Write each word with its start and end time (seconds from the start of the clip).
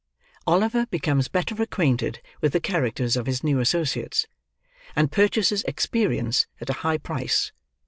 OLIVER 0.47 0.87
BECOMES 0.87 1.27
BETTER 1.27 1.61
ACQUAINTED 1.61 2.23
WITH 2.41 2.53
THE 2.53 2.59
CHARACTERS 2.59 3.15
OF 3.15 3.27
HIS 3.27 3.43
NEW 3.43 3.59
ASSOCIATES; 3.59 4.25
AND 4.95 5.11
PURCHASES 5.11 5.63
EXPERIENCE 5.67 6.47
AT 6.59 6.71
A 6.71 6.81
HIGH 6.81 6.97
PRICE. 6.97 7.51